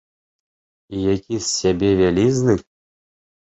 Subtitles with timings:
[0.95, 2.53] І які з сябе вялізны!